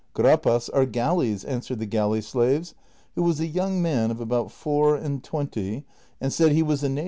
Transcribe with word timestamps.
"Gurapas 0.15 0.67
are 0.73 0.87
galleys," 0.87 1.43
^ 1.43 1.47
answered 1.47 1.77
the 1.77 1.85
galley 1.85 2.21
slave, 2.21 2.73
Avho 3.15 3.23
was 3.23 3.39
a 3.39 3.45
young 3.45 3.83
man 3.83 4.09
of 4.09 4.19
about 4.19 4.51
four 4.51 4.95
and 4.95 5.23
twenty, 5.23 5.85
and 6.19 6.33
said 6.33 6.53
he 6.53 6.63
was 6.63 6.81
a 6.81 6.89
native 6.89 6.91
of 6.91 6.95
Piedrahita. 6.95 6.99